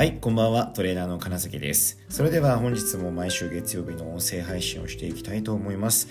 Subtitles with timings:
[0.00, 0.64] はい、こんばんは。
[0.64, 1.98] トレーナーの金崎です。
[2.08, 6.08] それでは本日も毎週月曜日の音声配信をしていきたいと思います。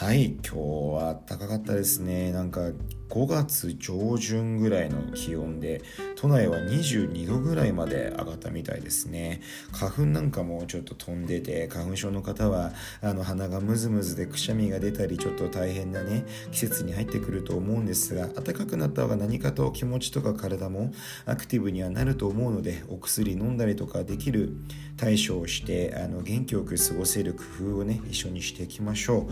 [0.00, 2.32] はい、今日は暖かかったですね。
[2.32, 2.70] なんか
[3.10, 5.82] 5月上旬ぐらいの気温で、
[6.14, 9.42] 都内は22度ぐらいまで上がったみたいですね。
[9.72, 12.72] 花粉なんかもちょっと飛んでて、花粉症の方は
[13.02, 20.92] あの鼻がムズムズでくしゃみが出たり、ちょっと大変なね、季節に入ってくると思うんですが、暖かくなった方が何かと気持ちとか体も
[21.26, 24.52] アクティブにはなると思うので、お薬飲んだりとかできる
[24.96, 27.42] 対処をして、あの元気よく過ごせる工
[27.72, 29.28] 夫をね、一緒にしていきましょ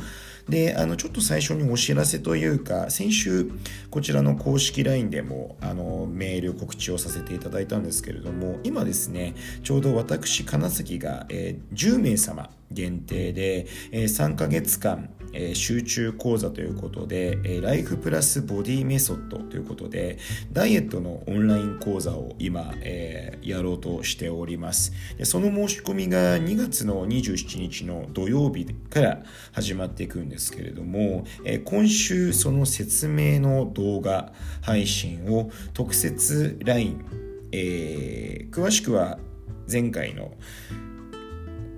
[0.49, 0.51] う。
[0.51, 3.51] で、あの、ちょっと最初にお知らせというか、先週、
[3.91, 20.19] こちらの公式 LINE でもあのメール告知をさせていただいたんですけれども今ですねちょうど私金崎が、えー、10名様限定で、えー、3ヶ月間、えー、集中講座ということで、えー、ライフプラスボディメソッドということで
[20.53, 24.93] ダイエットのオンライン講座を今、えー、やろうとしております。
[25.17, 29.23] でその申し込みが2月の27日の土曜日から
[29.53, 34.33] 始まっていくんですけれども、えー、今週その説明の動画
[34.63, 37.05] 配信を特設 LINE、
[37.53, 39.19] えー、詳しくは
[39.71, 40.33] 前回の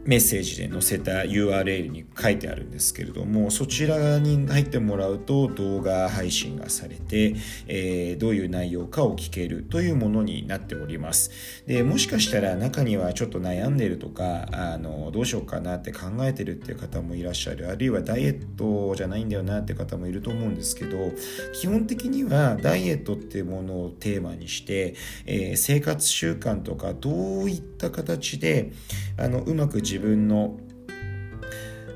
[0.05, 11.31] メッセージで載せた URL に書いてあるんですけれどもそちらに入ってもらうと動画配信がされて、えー、どういう内容かを聞けるというものになっております。
[11.67, 17.71] でもしかしたら中にはちょっと悩んでるとかあのどうしようかなって考えてるっていう方もいらっしゃる。
[17.71, 21.13] あるいはダイエットじゃないんだよなって方もいると思うんですけど
[21.53, 24.95] 基本的にはダイエットっていうものをテーマにして、
[25.27, 27.11] えー、生活習慣とかど
[27.45, 28.73] ういった形で
[29.19, 30.57] あのうまく自分の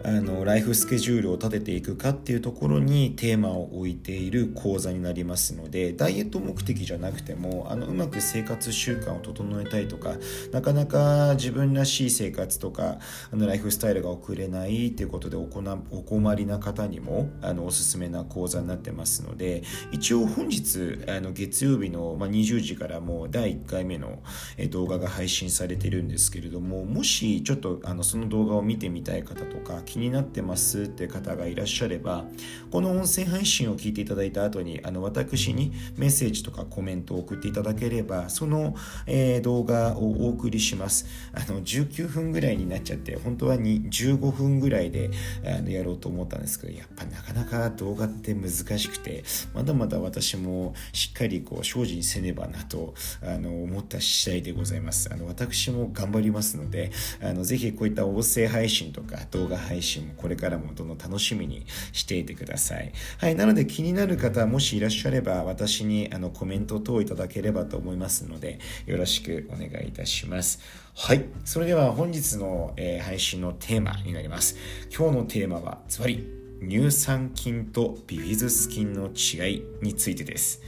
[0.07, 10.17] あのライフスケジュールを立てていくかっていうところにテーマを置いている講座になりますのでダイエット目的じゃなくてもあのうまく生活習慣を整えたいとか
[10.53, 12.99] なかなか自分らしい生活とか
[13.33, 24.23] あのライフスタイルが送れないっていうことでお困りな方にもあのおすすめな講座になってますので一応本日あの月曜日の、まあ、20時からもう第1回目の
[24.71, 32.25] 動画が配信されてるんですけれどももしちょっとあのその動画を見てみたい方とか気になってますって方がいらっしゃれば
[32.73, 38.75] この音声配信を聞いていただいた後にあの私にメッセージとかコメントを送っていただければその、
[39.07, 41.07] えー、動画をお送りします。
[41.33, 45.11] あの19分ぐらいになっちゃって本当はに15分ぐらいで
[45.47, 49.23] あのやろうと思ったんですけどやっぱなかなか動画って難しくて
[49.55, 55.09] まだまだ私もしっかりこう精進せねばなとあの思った次第でございます。
[55.13, 56.91] あの私も頑張りますので
[57.23, 62.93] あのぜひこういった音声配信とか動画配信信もこれからもどんどん楽しみにしていてください。
[63.19, 70.61] はい、なので気になる方もしいらっしゃれば私にあのコメント等いただければと思いますのでよろしくお願いいたします。
[70.97, 74.57] はい、それでは本日の、えー、配信のテーマになります。
[74.97, 76.27] 今日のテーマはズバリ
[76.61, 80.63] 乳酸菌とビフィズス菌の違いについてです。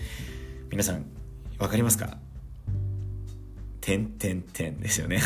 [0.70, 1.06] 皆さん
[1.58, 2.25] 分かりますか
[3.86, 5.22] 点点点ですよね。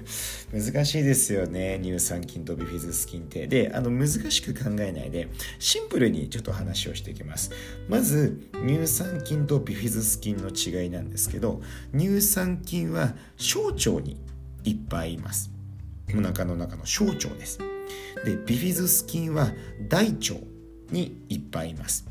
[0.50, 1.78] 難しいですよね。
[1.82, 3.46] 乳酸菌とビフィズス菌って。
[3.46, 7.50] であの難しく考えないでシンプルにちょっと話をしていきます。
[7.86, 11.60] まず乳酸菌とビフィズス菌の違いなんですけど
[11.94, 14.16] 乳酸菌は小腸に
[14.64, 15.50] いっぱいいます。
[16.16, 17.58] お腹の中の小腸です。
[18.24, 19.52] でビフィズス菌は
[19.86, 20.36] 大腸
[20.90, 22.06] にいっぱいいます。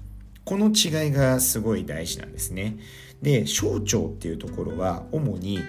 [0.47, 2.77] この違いがすごい大事なんですね。
[3.21, 5.59] で小腸っていうところは主に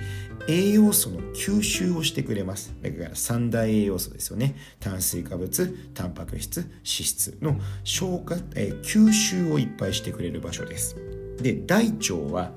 [0.46, 2.72] 栄養素の吸収をしてくれます。
[2.80, 4.54] だから三大栄養素ですよね。
[4.78, 10.94] 炭水化物タンパク質脂質の消化、え、吸収をいっぱいしてくれる場所です。
[11.42, 12.52] で大腸は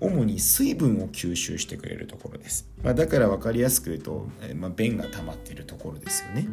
[0.00, 6.48] 主に水分を吸収してくれるところです、まあ、だから分かりやすく言うと、えまあ、便が溜まっているところですよね。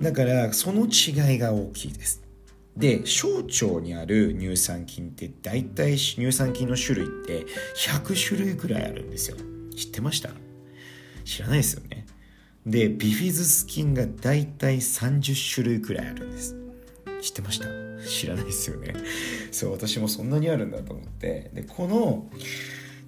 [0.00, 2.27] だからその違いが大きいです。
[2.78, 7.44] で小腸にある乳酸菌って大体乳酸菌の種類って
[7.76, 9.36] 100種類くらいあるんですよ。
[9.76, 10.30] 知ってました？
[11.24, 12.06] 知らないですよね。
[12.64, 16.56] でビフィズス菌が大体30種類くらいあるんです。
[17.20, 17.66] 知ってました？
[18.08, 18.94] 知らないですよね。
[19.50, 21.50] そう私もそんなにあるんだと思って。
[21.52, 22.30] でこの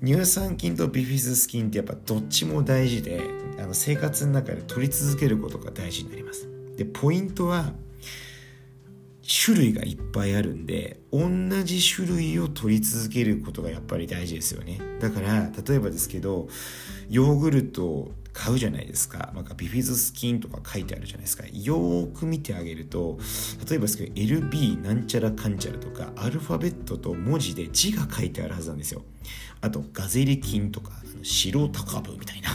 [0.04, 3.20] 乳酸菌とビフィズス菌ってやっぱどっちも大事で
[3.58, 6.48] あの生活の中で取り続けることが大事になります。
[6.76, 7.72] でポイントは
[9.32, 11.28] 種類がいっぱいあるんで同
[11.62, 16.48] じ種類を取り続けることがやっぱり大事ですよねだから例えばですけど
[17.08, 19.32] ヨーグルト買うじゃないですか。
[19.34, 21.44] なんかビフィズスキンとか書いてあるじゃないですか。
[21.48, 23.18] よーく見てあげると、
[23.68, 29.02] 例えばですけど、LB なんちゃらかんちゃらとか、アルファベットと文字で字が書いてあるはずなんですよ。
[29.60, 30.92] あと、ガゼリ菌とか、
[31.22, 32.50] 白高部みたいな、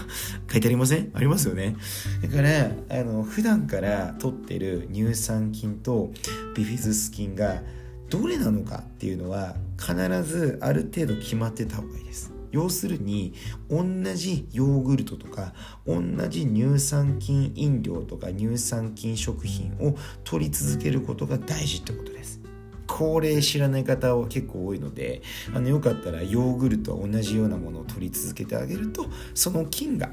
[0.50, 1.12] 書いてありません？
[1.14, 1.76] ありますよね。
[2.22, 6.14] だから、あの、普段から取ってる乳酸菌と
[6.56, 7.62] ビフィズス菌が、
[8.10, 12.32] どれなのかっていうのは必ずある程度決まってた方がいいです。
[12.52, 13.34] 要するに
[13.70, 15.54] 同じヨーグルトとか
[15.86, 22.40] 同じ乳酸菌飲料とか乳酸菌食品を取り続けることが大事ってことです。
[22.88, 25.22] これ知らない方は結構多いので
[25.54, 30.12] あのよかったらヨーグルトは同じようなものを取り続けてあげるとその菌が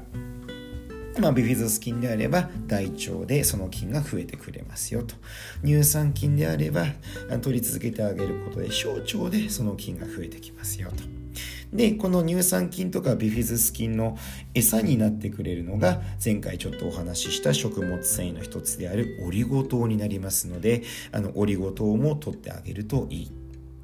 [1.19, 5.15] まあ、ビフィズス菌であれば大腸でその菌が増えてくれますよと
[5.63, 6.85] 乳酸菌であれば
[7.41, 11.23] 取り続けてあげることで小腸でその菌が増えてきますよと
[11.73, 14.17] で、この乳酸菌とかビフィズス菌の
[14.53, 23.42] 餌になってくれるのが前回ちょっとお話しした食物繊維の一つであるオリゴ糖になりますので、あのオリゴ糖も取ってあげるといい。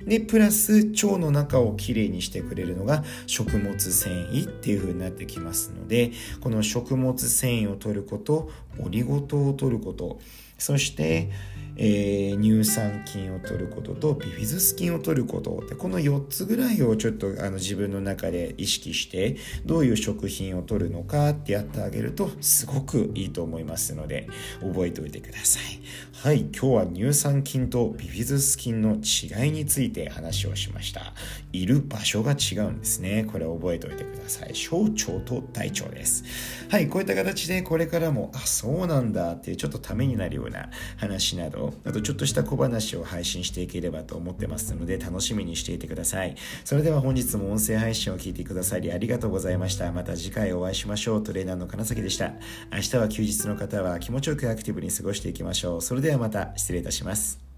[0.09, 6.11] で、プラス腸の中をきれいにしてくれるのが食物繊維っていう風になってきますので、
[6.41, 10.19] この食物繊維を取ること、オリゴ糖を取ること、
[10.57, 11.29] そして、
[11.77, 24.27] えー、乳酸菌を取ることとビフィズス菌を取ることでこの4つぐらいをちょっとあの自分の中で意識してどういう食品を取るのかってやってあげるとすごくいいと思いますので
[24.59, 25.63] 覚えておいてください。
[26.11, 31.13] はい今日は乳酸菌とビフィズス菌の違いについてて話をしました
[31.51, 36.24] いる場所が違うんですねこれ覚えておいてください小腸と大腸です
[36.69, 46.36] はいこういった形でこれからもあそうなんだっていうちょっとためになるような話などあとちょっとした小話を配信していければと思ってますので楽しみにしていてください。
[46.63, 49.92] それでは本日も音声配信を聞いてくださりありがとうございました。
[49.92, 51.24] また次回お会いしましょう。
[51.24, 52.34] トレーナーの金崎でした。
[52.72, 55.81] 明日は休日の方は気持ちよくアクティブに過ごしていきましょう。
[55.81, 57.49] それではまた失礼いたします。